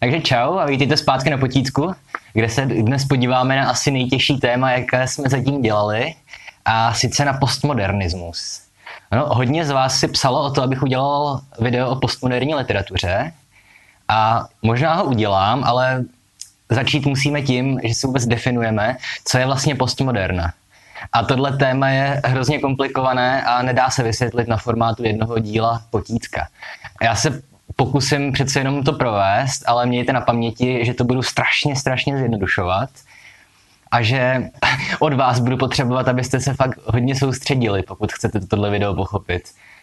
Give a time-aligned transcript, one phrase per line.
[0.00, 1.94] Takže čau a vítejte zpátky na potítku,
[2.32, 6.14] kde se dnes podíváme na asi nejtěžší téma, jaké jsme zatím dělali,
[6.64, 8.62] a sice na postmodernismus.
[9.12, 13.32] No, hodně z vás si psalo o to, abych udělal video o postmoderní literatuře
[14.08, 16.04] a možná ho udělám, ale
[16.70, 20.52] začít musíme tím, že si vůbec definujeme, co je vlastně postmoderna.
[21.12, 26.48] A tohle téma je hrozně komplikované a nedá se vysvětlit na formátu jednoho díla potítka.
[27.02, 27.42] Já se
[27.76, 32.90] pokusím přece jenom to provést, ale mějte na paměti, že to budu strašně, strašně zjednodušovat
[33.90, 34.50] a že
[34.98, 39.42] od vás budu potřebovat, abyste se fakt hodně soustředili, pokud chcete tohle video pochopit.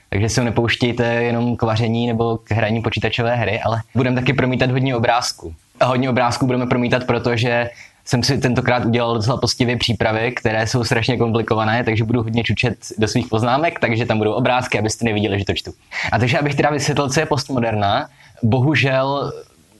[0.10, 4.72] Takže ho nepouštějte jenom k vaření nebo k hraní počítačové hry, ale budeme taky promítat
[4.72, 5.56] hodně obrázků.
[5.80, 7.70] A hodně obrázků budeme promítat, protože
[8.08, 12.78] jsem si tentokrát udělal docela postivě přípravy, které jsou strašně komplikované, takže budu hodně čučet
[12.98, 15.72] do svých poznámek, takže tam budou obrázky, abyste neviděli, že to čtu.
[16.12, 18.08] A takže abych teda vysvětlil, co je postmoderna,
[18.44, 19.34] bohužel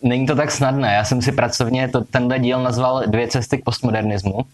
[0.04, 0.94] není to tak snadné.
[0.94, 4.46] Já jsem si pracovně to, tenhle díl nazval Dvě cesty k postmodernismu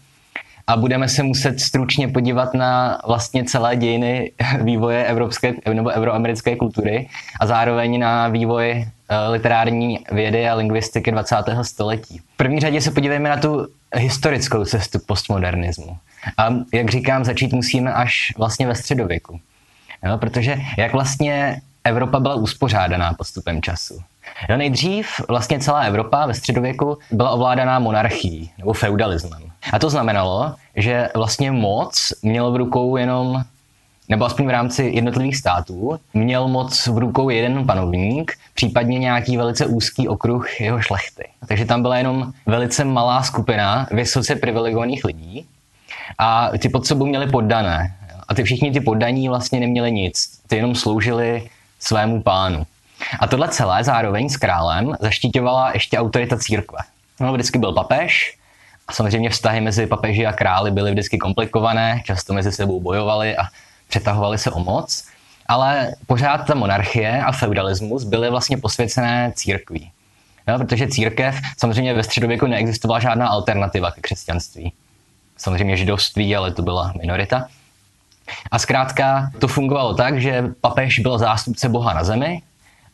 [0.66, 7.08] a budeme se muset stručně podívat na vlastně celé dějiny vývoje evropské nebo euroamerické kultury
[7.40, 8.86] a zároveň na vývoj
[9.28, 11.36] literární vědy a lingvistiky 20.
[11.62, 12.18] století.
[12.18, 15.96] V první řadě se podívejme na tu historickou cestu postmodernismu.
[16.38, 19.40] A jak říkám, začít musíme až vlastně ve středověku.
[20.04, 23.98] Jo, protože jak vlastně Evropa byla uspořádaná postupem času.
[24.48, 29.42] Jo, nejdřív vlastně celá Evropa ve středověku byla ovládaná monarchií nebo feudalismem.
[29.72, 33.44] A to znamenalo, že vlastně moc měl v rukou jenom
[34.08, 39.66] nebo aspoň v rámci jednotlivých států, měl moc v rukou jeden panovník, případně nějaký velice
[39.66, 41.28] úzký okruh jeho šlechty.
[41.48, 45.46] Takže tam byla jenom velice malá skupina vysoce privilegovaných lidí
[46.18, 47.96] a ty pod sebou měli poddané.
[48.28, 51.48] A ty všichni ty poddaní vlastně neměli nic, ty jenom sloužili
[51.80, 52.66] svému pánu.
[53.20, 56.78] A tohle celé zároveň s králem zaštiťovala ještě autorita církve.
[57.20, 58.38] No, vždycky byl papež,
[58.88, 63.42] a samozřejmě vztahy mezi papeži a králi byly vždycky komplikované, často mezi sebou bojovali a
[63.88, 65.04] přetahovali se o moc,
[65.46, 69.90] ale pořád ta monarchie a feudalismus byly vlastně posvěcené církví.
[70.46, 74.72] No, protože církev, samozřejmě ve středověku neexistovala žádná alternativa ke křesťanství.
[75.36, 77.48] Samozřejmě židovství, ale to byla minorita.
[78.50, 82.42] A zkrátka to fungovalo tak, že papež byl zástupce Boha na zemi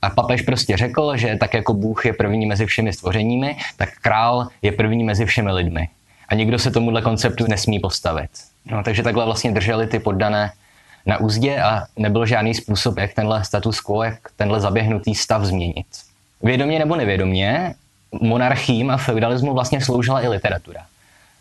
[0.02, 4.48] a papež prostě řekl, že tak jako Bůh je první mezi všemi stvořeními, tak král
[4.62, 5.88] je první mezi všemi lidmi.
[6.28, 8.30] A nikdo se tomuhle konceptu nesmí postavit.
[8.64, 10.52] No, takže takhle vlastně drželi ty poddané
[11.06, 15.86] na úzdě a nebyl žádný způsob, jak tenhle status quo, jak tenhle zaběhnutý stav změnit.
[16.42, 17.74] Vědomě nebo nevědomě,
[18.20, 20.80] monarchím a feudalismu vlastně sloužila i literatura.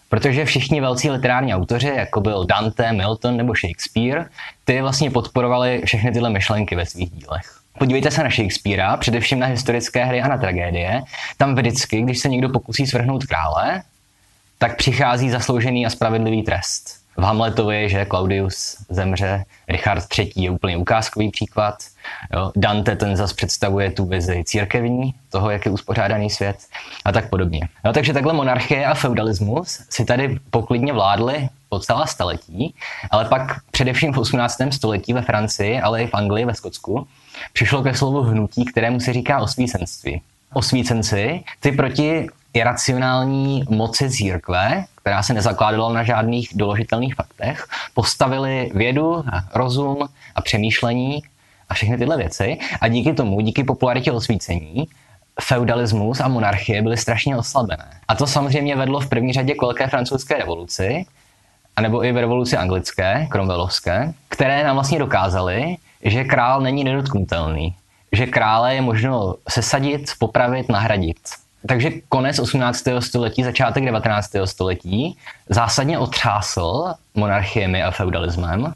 [0.09, 4.25] Protože všichni velcí literární autoři, jako byl Dante, Milton nebo Shakespeare,
[4.65, 7.59] ty vlastně podporovali všechny tyhle myšlenky ve svých dílech.
[7.77, 11.01] Podívejte se na Shakespearea, především na historické hry a na tragédie.
[11.37, 13.81] Tam vždycky, když se někdo pokusí svrhnout krále,
[14.57, 16.98] tak přichází zasloužený a spravedlivý trest.
[17.19, 20.31] V Hamletovi, že Claudius zemře, Richard III.
[20.35, 21.75] je úplně ukázkový příklad,
[22.34, 22.52] jo.
[22.56, 26.57] Dante ten zase představuje tu vizi církevní, toho, jak je uspořádaný svět
[27.06, 27.59] a tak podobně.
[27.85, 32.75] Jo, takže takhle monarchie a feudalismus si tady poklidně vládly po celá staletí,
[33.12, 34.57] ale pak především v 18.
[34.72, 37.07] století ve Francii, ale i v Anglii, ve Skotsku,
[37.53, 40.22] přišlo ke slovu hnutí, kterému se říká osvícenství.
[40.53, 49.23] Osvícenci, ty proti iracionální moci církve, která se nezakládala na žádných doložitelných faktech, postavili vědu,
[49.53, 51.23] rozum a přemýšlení
[51.69, 52.57] a všechny tyhle věci.
[52.81, 54.88] A díky tomu, díky popularitě osvícení,
[55.41, 57.85] feudalismus a monarchie byly strašně oslabené.
[58.07, 61.05] A to samozřejmě vedlo v první řadě k velké francouzské revoluci,
[61.75, 67.75] anebo i v revoluci anglické, kromvelovské, které nám vlastně dokázaly, že král není nedotknutelný,
[68.11, 71.17] že krále je možno sesadit, popravit, nahradit.
[71.67, 72.83] Takže konec 18.
[72.99, 74.31] století, začátek 19.
[74.45, 75.17] století
[75.49, 78.73] zásadně otřásl monarchiemi a feudalismem.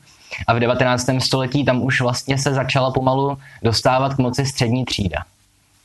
[0.48, 1.10] A v 19.
[1.20, 5.18] století tam už vlastně se začala pomalu dostávat k moci střední třída.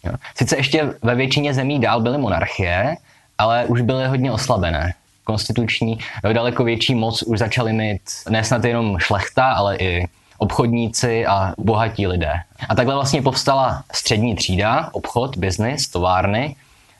[0.04, 0.12] Jo.
[0.36, 2.96] Sice ještě ve většině zemí dál byly monarchie,
[3.38, 4.94] ale už byly hodně oslabené.
[5.24, 5.98] Konstituční,
[6.32, 10.08] daleko větší moc už začaly mít ne snad jenom šlechta, ale i
[10.38, 12.32] obchodníci a bohatí lidé.
[12.68, 16.56] A takhle vlastně povstala střední třída, obchod, biznis, továrny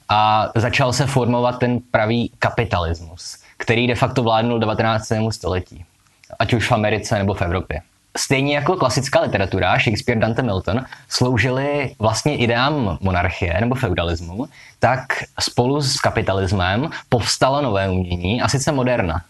[0.09, 5.13] a začal se formovat ten pravý kapitalismus, který de facto vládnul 19.
[5.31, 5.85] století,
[6.39, 7.81] ať už v Americe nebo v Evropě.
[8.17, 14.47] Stejně jako klasická literatura, Shakespeare, Dante, Milton, sloužili vlastně ideám monarchie nebo feudalismu,
[14.79, 15.03] tak
[15.41, 19.23] spolu s kapitalismem povstalo nové umění, a sice moderna.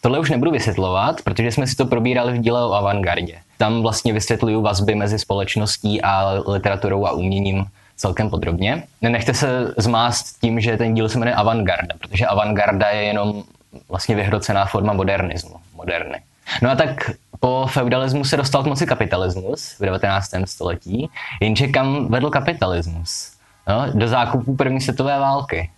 [0.00, 3.38] Tohle už nebudu vysvětlovat, protože jsme si to probírali v díle o avantgardě.
[3.58, 8.84] Tam vlastně vysvětluju vazby mezi společností a literaturou a uměním celkem podrobně.
[9.02, 13.42] Nenechte se zmást tím, že ten díl se jmenuje avantgarda, protože avantgarda je jenom
[13.88, 16.22] vlastně vyhrocená forma modernismu, moderny.
[16.62, 17.10] No a tak
[17.40, 20.30] po feudalismu se dostal k moci kapitalismus v 19.
[20.44, 21.10] století,
[21.40, 23.30] jenže kam vedl kapitalismus?
[23.68, 25.70] No, do zákupu první světové války.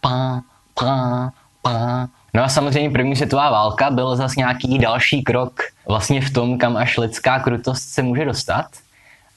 [0.00, 0.40] Pa,
[0.74, 1.30] pa,
[1.62, 2.08] pa.
[2.34, 6.76] No a samozřejmě první světová válka byl zase nějaký další krok vlastně v tom, kam
[6.76, 8.66] až lidská krutost se může dostat.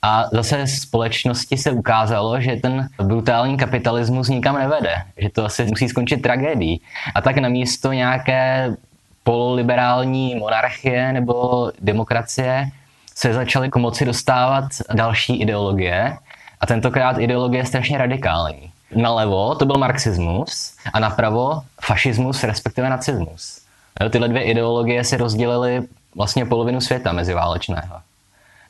[0.02, 5.90] A zase společnosti se ukázalo, že ten brutální kapitalismus nikam nevede, že to asi musí
[5.90, 6.82] skončit tragédií.
[7.16, 8.76] A tak na místo nějaké
[9.24, 12.70] pololiberální monarchie nebo demokracie
[13.16, 16.18] se začaly k moci dostávat další ideologie
[16.62, 18.72] a tentokrát ideologie je strašně radikální.
[18.96, 23.62] Nalevo to byl marxismus a napravo fašismus, respektive nacismus.
[24.10, 25.82] Tyhle dvě ideologie se rozdělily
[26.16, 27.96] vlastně polovinu světa meziválečného.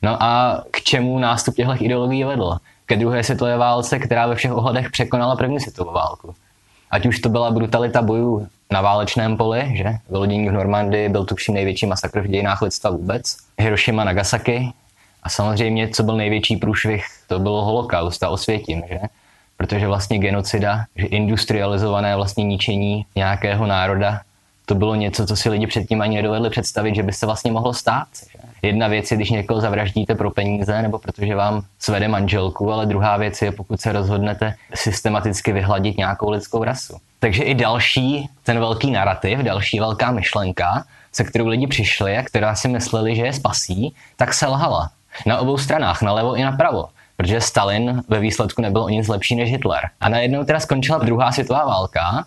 [0.02, 2.58] No a k čemu nástup těchto ideologií vedl?
[2.86, 6.36] Ke druhé světové válce, která ve všech ohledech překonala první světovou válku.
[6.92, 9.94] Ať už to byla brutalita bojů na válečném poli, že?
[10.10, 13.38] Vylodění v Normandii byl tuším největší masakr v dějinách lidstva vůbec.
[13.58, 14.74] Hiroshima, Nagasaki.
[15.24, 19.00] A samozřejmě, co byl největší průšvih, to bylo holokaust a osvětím, že?
[19.58, 24.22] Protože vlastně genocida, že industrializované vlastně ničení nějakého národa,
[24.66, 27.74] to bylo něco, co si lidi předtím ani nedovedli představit, že by se vlastně mohlo
[27.74, 28.08] stát.
[28.62, 33.18] Jedna věc je, když někoho zavraždíte pro peníze nebo protože vám svede manželku, ale druhá
[33.18, 36.98] věc je, pokud se rozhodnete systematicky vyhladit nějakou lidskou rasu.
[37.20, 42.56] Takže i další, ten velký narrativ, další velká myšlenka, se kterou lidi přišli a která
[42.56, 44.90] si mysleli, že je spasí, tak se lhala.
[45.26, 46.86] Na obou stranách, nalevo i napravo.
[47.18, 49.80] Protože Stalin ve výsledku nebyl o nic lepší než Hitler.
[50.02, 52.26] A najednou teda skončila druhá světová válka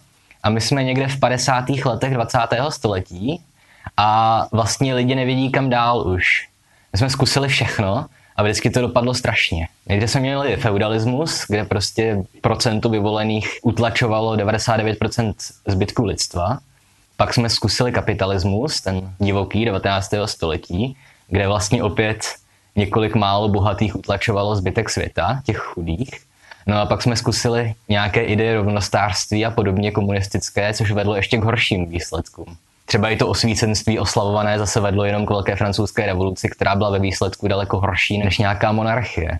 [0.49, 1.65] a my jsme někde v 50.
[1.85, 2.39] letech 20.
[2.69, 3.43] století
[3.97, 6.49] a vlastně lidi nevědí kam dál už.
[6.93, 8.06] My jsme zkusili všechno
[8.37, 9.69] a vždycky to dopadlo strašně.
[9.89, 15.35] Někde jsme měli feudalismus, kde prostě procentu vyvolených utlačovalo 99%
[15.67, 16.59] zbytku lidstva.
[17.17, 20.15] Pak jsme zkusili kapitalismus, ten divoký 19.
[20.25, 20.97] století,
[21.29, 22.35] kde vlastně opět
[22.77, 26.27] několik málo bohatých utlačovalo zbytek světa, těch chudých.
[26.69, 31.44] No a pak jsme zkusili nějaké ideje rovnostářství a podobně komunistické, což vedlo ještě k
[31.44, 32.56] horším výsledkům
[32.88, 36.99] třeba i to osvícenství oslavované zase vedlo jenom k velké francouzské revoluci, která byla ve
[36.99, 39.38] výsledku daleko horší než nějaká monarchie.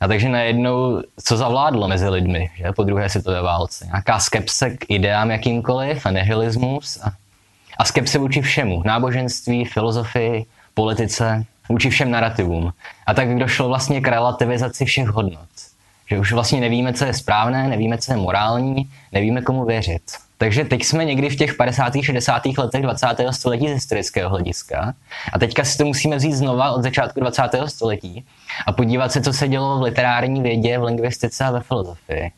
[0.00, 3.86] A takže najednou, co zavládlo mezi lidmi že, po druhé světové válce?
[3.86, 7.12] Nějaká skepse k ideám jakýmkoliv a nihilismus a,
[7.78, 8.82] a skepse vůči všemu.
[8.86, 12.72] Náboženství, filozofii, politice, vůči všem narrativům.
[13.06, 15.48] A tak došlo vlastně k relativizaci všech hodnot.
[16.10, 20.02] Že už vlastně nevíme, co je správné, nevíme, co je morální, nevíme, komu věřit.
[20.38, 21.92] Takže teď jsme někdy v těch 50.
[22.02, 22.42] 60.
[22.58, 23.06] letech 20.
[23.30, 24.94] století z historického hlediska.
[25.32, 27.42] A teďka si to musíme vzít znova od začátku 20.
[27.66, 28.24] století
[28.66, 32.30] a podívat se, co se dělo v literární vědě, v lingvistice a ve filozofii.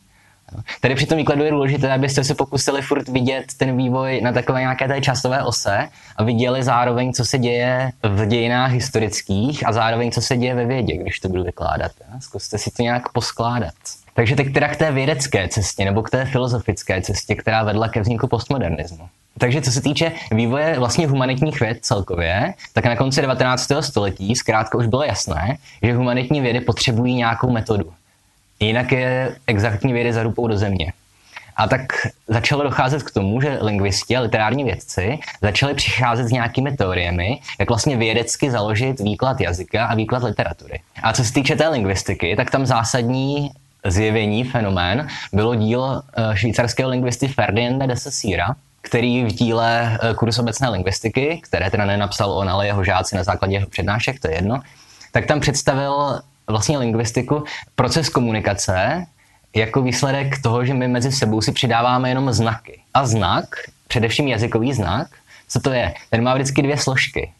[0.81, 4.59] Tady při tom výkladu je důležité, abyste se pokusili furt vidět ten vývoj na takové
[4.59, 10.11] nějaké té časové ose a viděli zároveň, co se děje v dějinách historických a zároveň,
[10.11, 11.91] co se děje ve vědě, když to budu vykládat.
[12.19, 13.73] Zkuste si to nějak poskládat.
[14.13, 18.01] Takže teď teda k té vědecké cestě nebo k té filozofické cestě, která vedla ke
[18.01, 19.09] vzniku postmodernismu.
[19.37, 23.71] Takže co se týče vývoje vlastně humanitních věd celkově, tak na konci 19.
[23.79, 27.93] století zkrátka už bylo jasné, že humanitní vědy potřebují nějakou metodu.
[28.61, 30.93] Jinak je exaktní vědy zarupou do země.
[31.55, 31.81] A tak
[32.27, 37.69] začalo docházet k tomu, že lingvisti a literární vědci začali přicházet s nějakými teoriemi, jak
[37.69, 40.79] vlastně vědecky založit výklad jazyka a výklad literatury.
[41.03, 43.51] A co se týče té lingvistiky, tak tam zásadní
[43.85, 48.43] zjevení, fenomén, bylo dílo eh, švýcarského lingvisty Ferdinanda de Saussure,
[48.81, 53.23] který v díle eh, Kurz obecné lingvistiky, které teda nenapsal on, ale jeho žáci na
[53.23, 54.59] základě jeho přednášek, to je jedno,
[55.11, 57.43] tak tam představil vlastně lingvistiku,
[57.75, 59.05] proces komunikace
[59.55, 62.81] jako výsledek toho, že my mezi sebou si přidáváme jenom znaky.
[62.93, 63.45] A znak,
[63.87, 65.07] především jazykový znak,
[65.47, 65.93] co to je?
[66.09, 67.31] Ten má vždycky dvě složky.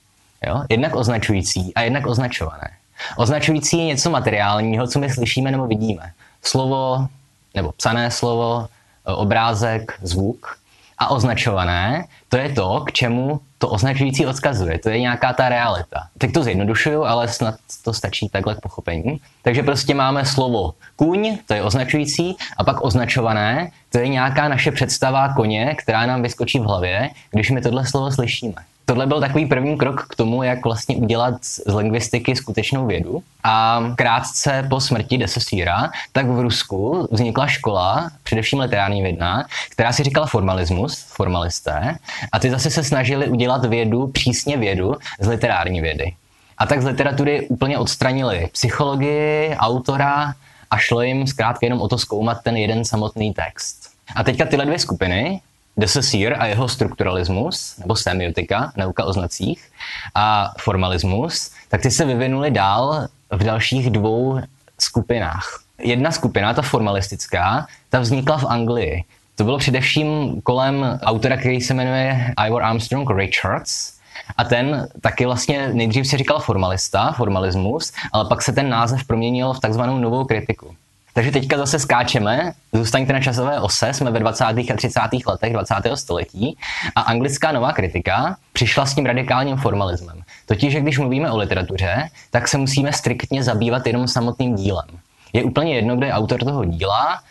[0.47, 0.63] Jo?
[0.69, 2.69] Jednak označující a jednak označované.
[3.17, 7.07] Označující je něco materiálního, co my slyšíme nebo vidíme slovo
[7.55, 8.67] nebo psané slovo,
[9.07, 10.57] e, obrázek, zvuk
[11.01, 14.79] a označované, to je to, k čemu to označující odkazuje.
[14.79, 16.07] To je nějaká ta realita.
[16.17, 19.19] Teď to zjednodušuju, ale snad to stačí takhle k pochopení.
[19.41, 24.71] Takže prostě máme slovo kůň, to je označující, a pak označované, to je nějaká naše
[24.71, 29.45] představa koně, která nám vyskočí v hlavě, když my tohle slovo slyšíme tohle byl takový
[29.45, 33.23] první krok k tomu, jak vlastně udělat z lingvistiky skutečnou vědu.
[33.43, 40.03] A krátce po smrti Desesíra, tak v Rusku vznikla škola, především literární vědna, která si
[40.03, 41.95] říkala formalismus, formalisté,
[42.31, 46.13] a ty zase se snažili udělat vědu, přísně vědu z literární vědy.
[46.57, 50.33] A tak z literatury úplně odstranili psychologii, autora
[50.71, 53.89] a šlo jim zkrátka jenom o to zkoumat ten jeden samotný text.
[54.15, 55.41] A teďka tyhle dvě skupiny,
[55.77, 59.69] De Saussure a jeho strukturalismus, nebo semiotika, nauka o znacích,
[60.15, 64.39] a formalismus, tak ty se vyvinuly dál v dalších dvou
[64.79, 65.61] skupinách.
[65.79, 69.03] Jedna skupina, ta formalistická, ta vznikla v Anglii.
[69.35, 74.01] To bylo především kolem autora, který se jmenuje Ivor Armstrong Richards,
[74.37, 79.53] a ten taky vlastně nejdřív si říkal formalista, formalismus, ale pak se ten název proměnil
[79.53, 80.75] v takzvanou novou kritiku.
[81.13, 84.43] Takže teďka zase skáčeme, zůstaňte na časové ose, jsme ve 20.
[84.43, 84.99] a 30.
[85.27, 85.75] letech 20.
[85.95, 86.57] století
[86.95, 90.21] a anglická nová kritika přišla s tím radikálním formalismem.
[90.45, 94.87] Totiž, že když mluvíme o literatuře, tak se musíme striktně zabývat jenom samotným dílem.
[95.33, 97.21] Je úplně jedno, kdo je autor toho díla,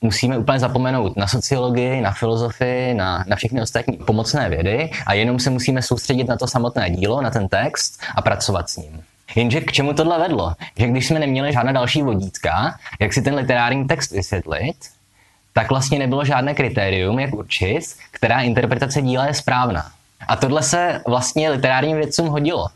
[0.00, 5.38] musíme úplně zapomenout na sociologii, na filozofii, na, na všechny ostatní pomocné vědy a jenom
[5.38, 9.02] se musíme soustředit na to samotné dílo, na ten text a pracovat s ním.
[9.34, 10.54] Jenže k čemu tohle vedlo?
[10.78, 14.76] Že když jsme neměli žádná další vodítka, jak si ten literární text vysvětlit,
[15.52, 19.90] tak vlastně nebylo žádné kritérium, jak určit, která interpretace díla je správná.
[20.28, 22.66] A tohle se vlastně literárním vědcům hodilo.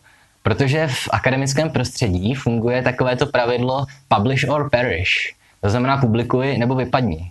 [0.43, 5.35] Protože v akademickém prostředí funguje takovéto pravidlo publish or perish.
[5.61, 7.31] To znamená publikuj nebo vypadni.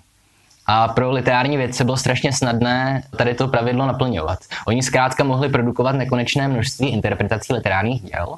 [0.65, 4.39] A pro literární vědce bylo strašně snadné tady to pravidlo naplňovat.
[4.67, 8.35] Oni zkrátka mohli produkovat nekonečné množství interpretací literárních děl,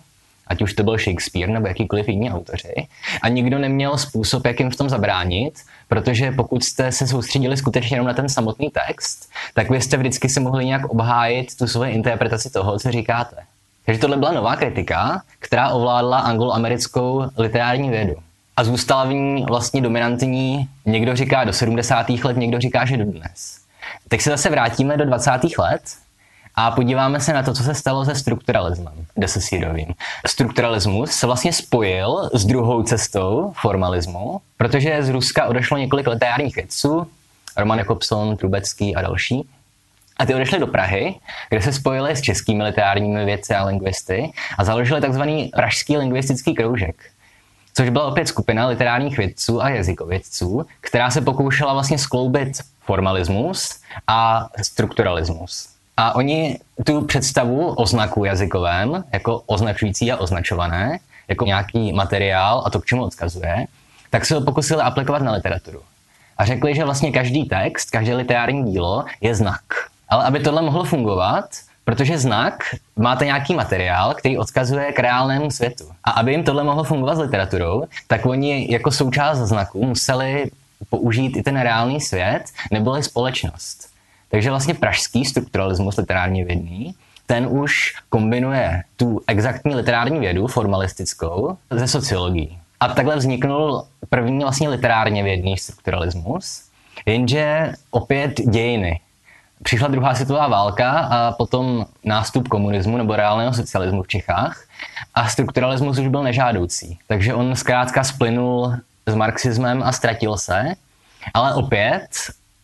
[0.47, 2.87] ať už to byl Shakespeare nebo jakýkoliv jiní autoři,
[3.21, 5.53] a nikdo neměl způsob, jak jim v tom zabránit,
[5.87, 10.29] protože pokud jste se soustředili skutečně jenom na ten samotný text, tak vy jste vždycky
[10.29, 13.35] si mohli nějak obhájit tu svoji interpretaci toho, co říkáte.
[13.85, 18.15] Takže tohle byla nová kritika, která ovládla angloamerickou literární vědu.
[18.57, 22.09] A zůstala v ní vlastně dominantní, někdo říká do 70.
[22.09, 23.59] let, někdo říká, že do dnes.
[24.07, 25.31] Teď se zase vrátíme do 20.
[25.57, 25.81] let
[26.55, 29.93] a podíváme se na to, co se stalo se strukturalismem desesírovým.
[30.27, 37.07] Strukturalismus se vlastně spojil s druhou cestou formalismu, protože z Ruska odešlo několik literárních vědců,
[37.57, 39.49] Roman Jakobson, Trubecký a další.
[40.17, 41.15] A ty odešli do Prahy,
[41.49, 45.21] kde se spojili s českými literárními vědci a lingvisty a založili tzv.
[45.55, 46.95] Pražský lingvistický kroužek,
[47.73, 54.49] což byla opět skupina literárních vědců a jazykovědců, která se pokoušela vlastně skloubit formalismus a
[54.61, 55.74] strukturalismus.
[55.97, 62.69] A oni tu představu o znaku jazykovém, jako označující a označované, jako nějaký materiál a
[62.69, 63.65] to, k čemu odkazuje,
[64.09, 65.81] tak se ho pokusili aplikovat na literaturu.
[66.37, 69.61] A řekli, že vlastně každý text, každé literární dílo je znak.
[70.09, 71.45] Ale aby tohle mohlo fungovat,
[71.83, 72.63] protože znak
[72.95, 75.85] máte nějaký materiál, který odkazuje k reálnému světu.
[76.03, 80.51] A aby jim tohle mohlo fungovat s literaturou, tak oni jako součást znaku museli
[80.89, 83.94] použít i ten reálný svět, nebo společnost.
[84.35, 91.87] Takže vlastně pražský strukturalismus literárně vědný, ten už kombinuje tu exaktní literární vědu, formalistickou, ze
[91.87, 92.59] sociologií.
[92.79, 96.61] A takhle vzniknul první vlastně literárně vědný strukturalismus,
[97.05, 98.99] jenže opět dějiny.
[99.63, 104.63] Přišla druhá světová válka a potom nástup komunismu nebo reálného socialismu v Čechách
[105.13, 106.99] a strukturalismus už byl nežádoucí.
[107.07, 108.73] Takže on zkrátka splynul
[109.05, 110.75] s marxismem a ztratil se,
[111.33, 112.07] ale opět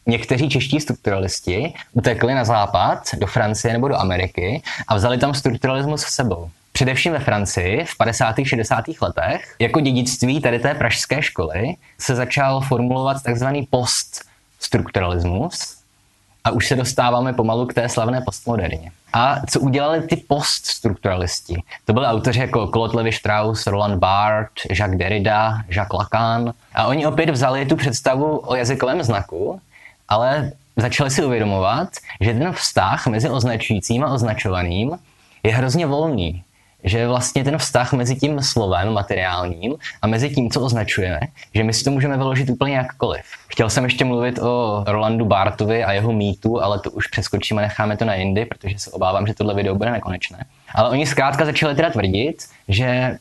[0.05, 6.01] někteří čeští strukturalisti utekli na západ, do Francie nebo do Ameriky a vzali tam strukturalismus
[6.01, 6.49] s sebou.
[6.71, 8.35] Především ve Francii v 50.
[8.43, 8.85] 60.
[9.01, 15.81] letech jako dědictví tady té pražské školy se začal formulovat takzvaný poststrukturalismus
[16.43, 18.91] a už se dostáváme pomalu k té slavné postmoderně.
[19.13, 21.63] A co udělali ty poststrukturalisti?
[21.85, 26.53] To byli autoři jako Claude Levi-Strauss, Roland Barthes, Jacques Derrida, Jacques Lacan.
[26.75, 29.61] A oni opět vzali tu představu o jazykovém znaku
[30.11, 31.89] ale začali si uvědomovat,
[32.21, 34.91] že ten vztah mezi označujícím a označovaným
[35.43, 36.43] je hrozně volný.
[36.83, 41.19] Že vlastně ten vztah mezi tím slovem materiálním a mezi tím, co označujeme,
[41.53, 43.21] že my si to můžeme vyložit úplně jakkoliv.
[43.47, 47.97] Chtěl jsem ještě mluvit o Rolandu Bartovi a jeho mýtu, ale to už přeskočíme, necháme
[47.97, 50.45] to na jindy, protože se obávám, že tohle video bude nekonečné.
[50.75, 53.17] Ale oni zkrátka začali teda tvrdit, že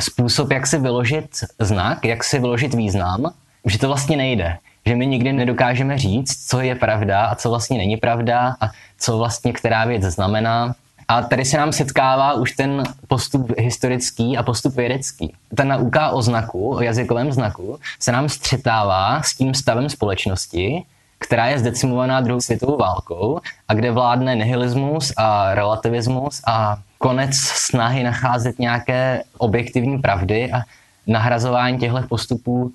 [0.00, 3.32] způsob, jak si vyložit znak, jak si vyložit význam,
[3.66, 7.78] že to vlastně nejde že my nikdy nedokážeme říct, co je pravda a co vlastně
[7.78, 10.74] není pravda a co vlastně která věc znamená.
[11.08, 15.34] A tady se nám setkává už ten postup historický a postup vědecký.
[15.56, 20.84] Ta nauka o znaku, o jazykovém znaku, se nám střetává s tím stavem společnosti,
[21.18, 28.02] která je zdecimovaná druhou světovou válkou a kde vládne nihilismus a relativismus a konec snahy
[28.02, 30.60] nacházet nějaké objektivní pravdy a
[31.06, 32.72] nahrazování těchto postupů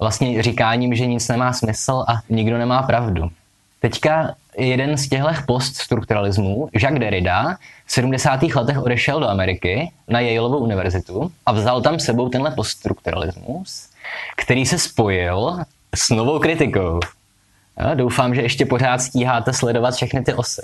[0.00, 3.30] vlastně říkáním, že nic nemá smysl a nikdo nemá pravdu.
[3.80, 8.42] Teďka jeden z těchto poststrukturalismů, Jacques Derrida, v 70.
[8.42, 13.88] letech odešel do Ameriky na Yaleovu univerzitu a vzal tam sebou tenhle poststrukturalismus,
[14.36, 15.58] který se spojil
[15.94, 17.00] s novou kritikou.
[17.78, 20.62] Já doufám, že ještě pořád stíháte sledovat všechny ty osy.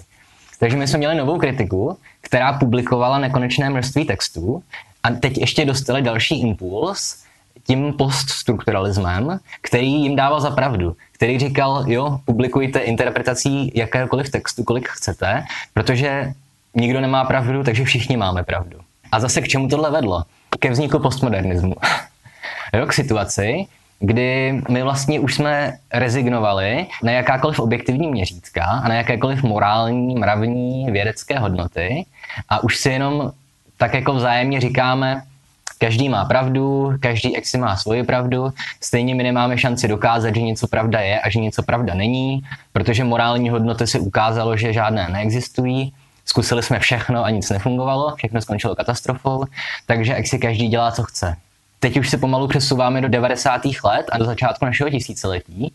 [0.59, 4.63] Takže my jsme měli novou kritiku, která publikovala nekonečné množství textů
[5.03, 7.23] a teď ještě dostali další impuls
[7.67, 14.89] tím poststrukturalismem, který jim dával za pravdu, který říkal, jo, publikujte interpretací jakéhokoliv textu, kolik
[14.89, 16.33] chcete, protože
[16.75, 18.79] nikdo nemá pravdu, takže všichni máme pravdu.
[19.13, 20.25] A zase k čemu tohle vedlo?
[20.59, 21.75] Ke vzniku postmodernismu.
[22.75, 23.67] jo, k situaci,
[24.01, 30.91] kdy my vlastně už jsme rezignovali na jakákoliv objektivní měřítka a na jakékoliv morální, mravní,
[30.91, 32.07] vědecké hodnoty
[32.49, 33.33] a už si jenom
[33.77, 35.23] tak jako vzájemně říkáme,
[35.83, 40.69] každý má pravdu, každý ex má svoji pravdu, stejně my nemáme šanci dokázat, že něco
[40.69, 45.93] pravda je a že něco pravda není, protože morální hodnoty si ukázalo, že žádné neexistují.
[46.25, 49.45] Zkusili jsme všechno a nic nefungovalo, všechno skončilo katastrofou,
[49.87, 51.37] takže ex si každý dělá, co chce.
[51.81, 53.63] Teď už se pomalu přesouváme do 90.
[53.85, 55.73] let a do začátku našeho tisíciletí.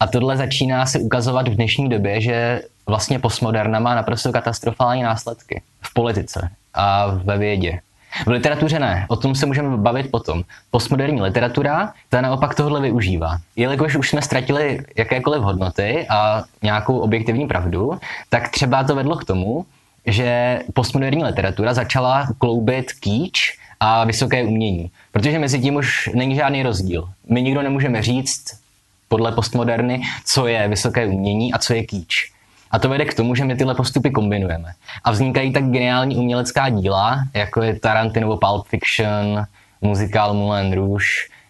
[0.00, 5.62] A tohle začíná se ukazovat v dnešní době, že vlastně postmoderna má naprosto katastrofální následky
[5.82, 7.80] v politice a ve vědě.
[8.26, 10.42] V literatuře ne, o tom se můžeme bavit potom.
[10.70, 13.38] Postmoderní literatura, ta naopak tohle využívá.
[13.56, 17.98] Jelikož už jsme ztratili jakékoliv hodnoty a nějakou objektivní pravdu,
[18.28, 19.66] tak třeba to vedlo k tomu,
[20.06, 24.90] že postmoderní literatura začala kloubit kýč a vysoké umění.
[25.12, 27.08] Protože mezi tím už není žádný rozdíl.
[27.28, 28.60] My nikdo nemůžeme říct
[29.08, 32.32] podle postmoderny, co je vysoké umění a co je kýč.
[32.70, 34.72] A to vede k tomu, že my tyhle postupy kombinujeme.
[35.04, 39.44] A vznikají tak geniální umělecká díla, jako je Tarantinovo Pulp Fiction,
[39.80, 41.06] muzikál Moulin Rouge,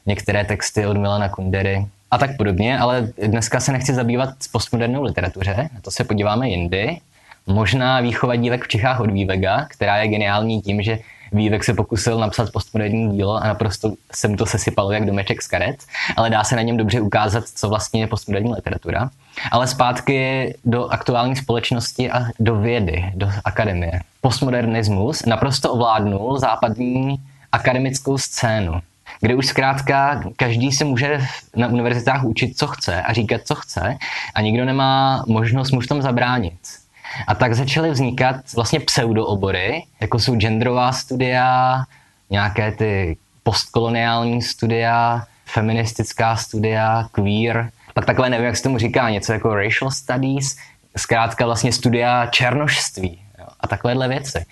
[0.07, 5.03] některé texty od Milana Kundery a tak podobně, ale dneska se nechci zabývat s postmodernou
[5.03, 7.01] literatuře, na to se podíváme jindy.
[7.47, 10.99] Možná výchova dívek v Čechách od Vývega, která je geniální tím, že
[11.33, 15.49] Vývek se pokusil napsat postmoderní dílo a naprosto se mu to sesypalo jak domeček z
[15.49, 15.77] karet,
[16.17, 19.11] ale dá se na něm dobře ukázat, co vlastně je postmoderní literatura.
[19.51, 24.01] Ale zpátky do aktuální společnosti a do vědy, do akademie.
[24.21, 27.17] Postmodernismus naprosto ovládnul západní
[27.53, 28.81] akademickou scénu,
[29.21, 31.21] kde už zkrátka každý se může
[31.57, 33.97] na univerzitách učit, co chce a říkat, co chce
[34.35, 36.59] a nikdo nemá možnost mu v tom zabránit.
[37.27, 41.85] A tak začaly vznikat vlastně pseudoobory, jako jsou genderová studia,
[42.31, 49.33] nějaké ty postkoloniální studia, feministická studia, queer, pak takové nevím, jak se tomu říká, něco
[49.33, 50.57] jako racial studies,
[50.97, 54.45] zkrátka vlastně studia černošství jo, a takovéhle věci.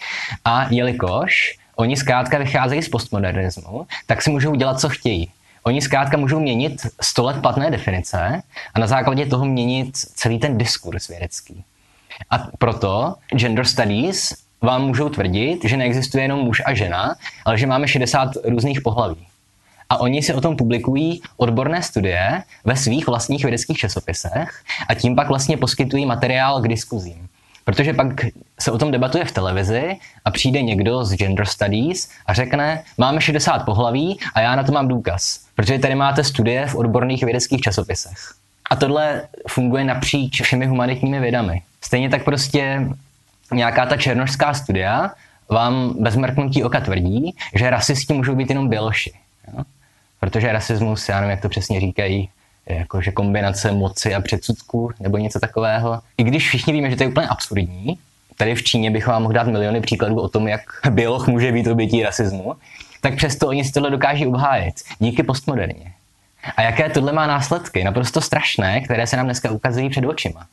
[0.44, 5.30] A jelikož oni zkrátka vycházejí z postmodernismu, tak si můžou dělat, co chtějí.
[5.62, 8.42] Oni zkrátka můžou měnit 100 let platné definice
[8.74, 11.64] a na základě toho měnit celý ten diskurs vědecký.
[12.30, 17.66] A proto gender studies vám můžou tvrdit, že neexistuje jenom muž a žena, ale že
[17.66, 19.26] máme 60 různých pohlaví.
[19.90, 25.16] A oni si o tom publikují odborné studie ve svých vlastních vědeckých časopisech a tím
[25.16, 27.28] pak vlastně poskytují materiál k diskuzím.
[27.64, 28.06] Protože pak
[28.60, 33.20] se o tom debatuje v televizi a přijde někdo z Gender Studies a řekne, máme
[33.20, 35.40] 60 pohlaví a já na to mám důkaz.
[35.54, 38.34] Protože tady máte studie v odborných vědeckých časopisech.
[38.70, 41.62] A tohle funguje napříč všemi humanitními vědami.
[41.80, 42.88] Stejně tak prostě
[43.52, 45.10] nějaká ta černožská studia
[45.50, 49.12] vám bez mrknutí oka tvrdí, že rasisti můžou být jenom běloši.
[50.20, 52.28] Protože rasismus, já nevím, jak to přesně říkají,
[52.68, 56.00] je jako, že kombinace moci a předsudků nebo něco takového.
[56.18, 57.98] I když všichni víme, že to je úplně absurdní,
[58.36, 61.66] tady v Číně bych vám mohl dát miliony příkladů o tom, jak běloch může být
[61.66, 62.54] obětí rasismu,
[63.00, 65.92] tak přesto oni si tohle dokáží obhájit díky postmoderně.
[66.56, 67.84] A jaké tohle má následky?
[67.84, 70.46] Naprosto strašné, které se nám dneska ukazují před očima.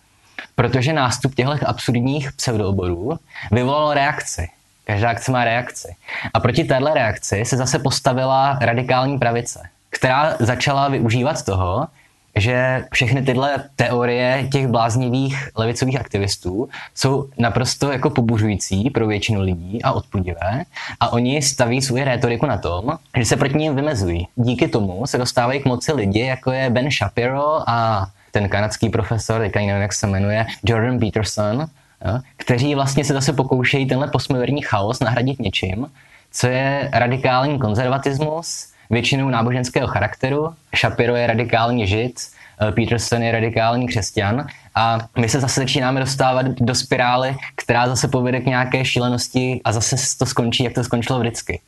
[0.56, 3.20] Protože nástup těchto absurdních pseudooborů
[3.52, 4.50] vyvolal reakci.
[4.84, 5.96] Každá akce má reakci.
[6.34, 11.88] A proti téhle reakci se zase postavila radikální pravice, která začala využívat toho,
[12.36, 19.84] že všechny tyhle teorie těch bláznivých levicových aktivistů jsou naprosto jako pobuřující pro většinu lidí
[19.84, 20.64] a odpudivé
[21.00, 24.28] a oni staví svoji rétoriku na tom, že se proti ním vymezují.
[24.36, 29.42] Díky tomu se dostávají k moci lidi, jako je Ben Shapiro a ten kanadský profesor,
[29.42, 31.66] teďka nevím, jak se jmenuje, Jordan Peterson,
[32.06, 35.88] jo, kteří vlastně se zase pokoušejí tenhle postmoderní chaos nahradit něčím,
[36.32, 40.54] co je radikální konzervatismus, většinou náboženského charakteru.
[40.80, 42.20] Shapiro je radikální žid,
[42.62, 48.08] eh, Peterson je radikální křesťan a my se zase začínáme dostávat do spirály, která zase
[48.08, 51.62] povede k nějaké šílenosti a zase to skončí, jak to skončilo vždycky.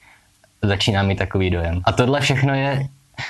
[0.61, 1.81] Začíná mít takový dojem.
[1.85, 2.87] A tohle všechno je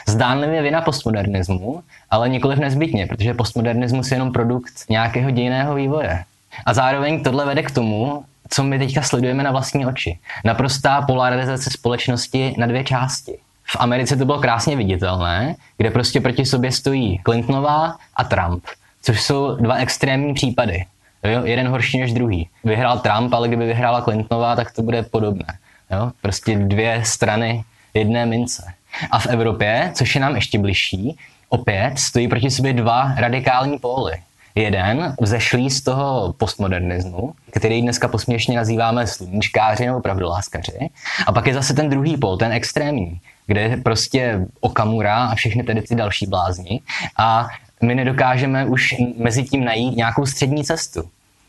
[0.08, 6.24] Zdánlivě vina postmodernismu, ale nikoliv nezbytně, protože postmodernismus je jenom produkt nějakého dějného vývoje.
[6.65, 10.20] A zároveň tohle vede k tomu, co my teďka sledujeme na vlastní oči.
[10.44, 13.38] Naprostá polarizace společnosti na dvě části.
[13.63, 18.63] V Americe to bylo krásně viditelné, kde prostě proti sobě stojí Clintonová a Trump,
[19.02, 20.86] což jsou dva extrémní případy.
[21.24, 21.41] Jo?
[21.44, 22.50] Jeden horší než druhý.
[22.63, 25.46] Vyhrál Trump, ale kdyby vyhrála Clintonová, tak to bude podobné.
[25.91, 26.12] Jo?
[26.22, 27.63] Prostě dvě strany
[27.94, 28.74] jedné mince.
[29.12, 31.18] A v Evropě, což je nám ještě bližší,
[31.50, 34.13] opět stojí proti sobě dva radikální póly.
[34.56, 40.89] Jeden vzešlý z toho postmodernismu, který dneska posměšně nazýváme sluníčkáři nebo pravdoláskaři.
[41.28, 45.63] A pak je zase ten druhý pol, ten extrémní, kde je prostě Okamura a všechny
[45.63, 46.82] tedy ty další blázni.
[47.18, 47.48] A
[47.82, 51.04] my nedokážeme už mezi tím najít nějakou střední cestu.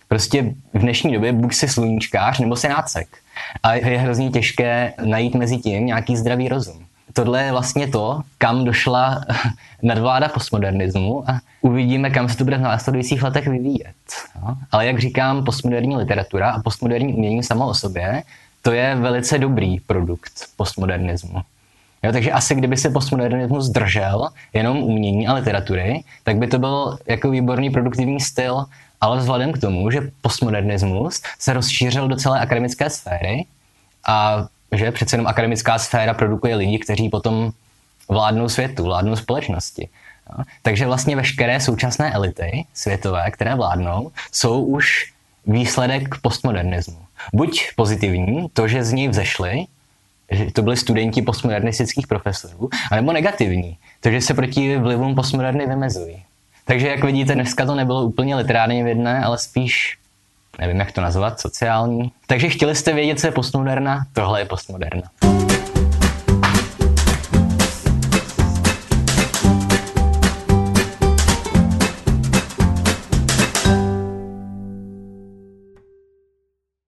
[0.09, 0.43] Prostě
[0.75, 3.09] v dnešní době buď si sluníčkář nebo si nácek.
[3.63, 6.86] A je hrozně těžké najít mezi tím nějaký zdravý rozum.
[7.13, 9.25] Tohle je vlastně to, kam došla
[9.83, 13.97] nadvláda postmodernismu a uvidíme, kam se to bude v následujících letech vyvíjet.
[14.43, 14.57] No?
[14.73, 18.23] Ale jak říkám, postmoderní literatura a postmoderní umění samo o sobě,
[18.63, 21.41] to je velice dobrý produkt postmodernismu.
[22.03, 26.99] Jo, takže asi kdyby se postmodernismus zdržel jenom umění a literatury, tak by to byl
[27.07, 28.65] jako výborný produktivní styl,
[29.01, 33.47] ale vzhledem k tomu, že postmodernismus se rozšířil do celé akademické sféry
[34.07, 37.53] a že přece jenom akademická sféra produkuje lidi, kteří potom
[38.09, 39.89] vládnou světu, vládnou společnosti.
[40.31, 40.45] Jo.
[40.63, 45.13] Takže vlastně veškeré současné elity světové, které vládnou, jsou už
[45.47, 46.99] výsledek postmodernismu.
[47.33, 49.65] Buď pozitivní, to, že z něj vzešli,
[50.31, 56.23] že to byli studenti postmodernistických profesorů, anebo negativní, to, že se proti vlivům postmoderny vymezují.
[56.65, 59.99] Takže jak vidíte, dneska to nebylo úplně literárně vědné, ale spíš,
[60.59, 62.13] nevím jak to nazvat, sociální.
[62.27, 64.07] Takže chtěli jste vědět, co je postmoderna?
[64.13, 65.03] Tohle je postmoderna.